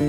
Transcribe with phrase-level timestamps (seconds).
[0.00, 0.06] Tu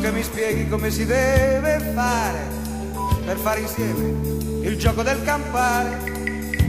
[0.00, 2.38] che mi spieghi come si deve fare
[3.26, 4.04] per fare insieme
[4.62, 6.14] il gioco del campare.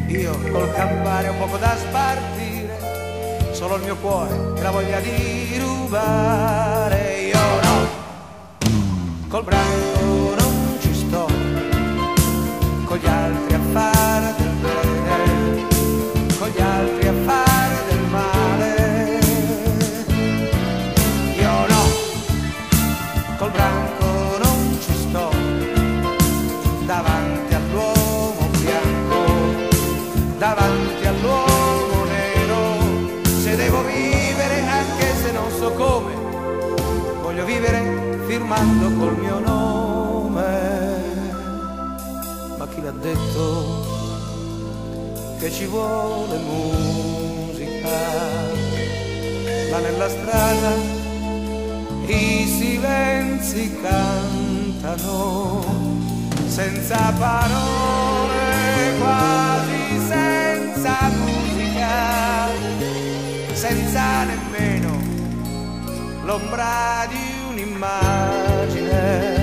[0.08, 5.58] Io col campare ho poco da spartire, solo il mio cuore e la voglia di
[5.58, 7.22] rubare.
[7.22, 7.88] Io no,
[9.30, 9.97] col branco
[12.98, 15.68] con gli altri a fare del bene,
[16.40, 19.20] con gli altri a fare del male.
[21.40, 21.84] Io no,
[23.38, 25.32] col branco non ci sto,
[26.86, 29.20] davanti all'uomo bianco,
[30.38, 36.14] davanti all'uomo nero, se devo vivere anche se non so come,
[37.22, 39.67] voglio vivere firmando col mio nome.
[42.88, 43.86] Ma l'ha detto
[45.40, 47.90] che ci vuole musica?
[49.72, 50.74] Là nella strada
[52.06, 55.66] i silenzi cantano
[56.48, 62.48] senza parole, quasi senza musica,
[63.52, 64.98] senza nemmeno
[66.24, 69.37] l'ombra di un'immagine.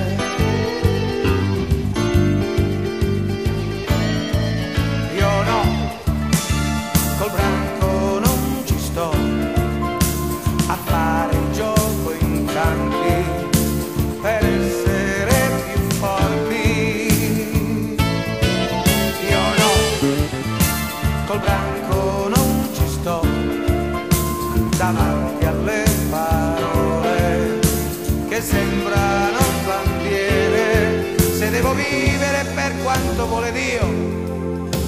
[31.75, 33.86] Vivere per quanto vuole Dio,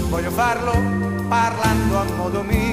[0.08, 0.72] voglio farlo
[1.28, 2.65] parlando a modo mio.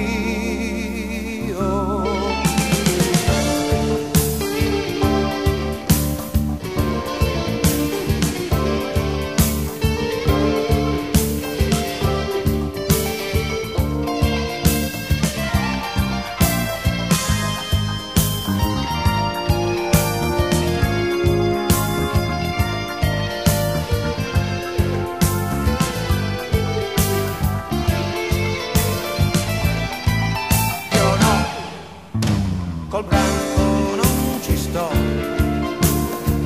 [33.14, 34.88] Branco non ci sto,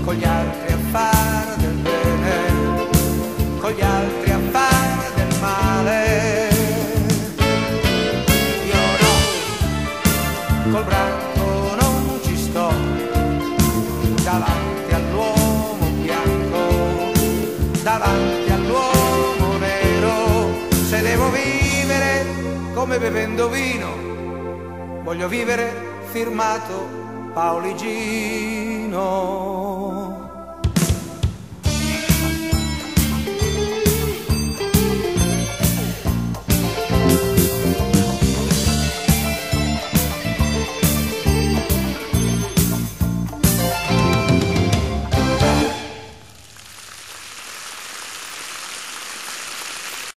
[0.05, 2.35] con gli altri a fare del bene,
[3.61, 6.49] con gli altri a fare del male.
[8.73, 12.71] Io no, col branco non ci sto,
[14.23, 17.13] davanti all'uomo bianco,
[17.83, 20.51] davanti all'uomo nero,
[20.87, 22.27] se devo vivere
[22.75, 24.07] come bevendo vino
[25.03, 26.89] voglio vivere firmato
[27.35, 28.99] Paoligino.